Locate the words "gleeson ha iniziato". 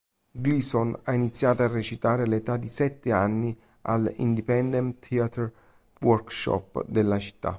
0.31-1.61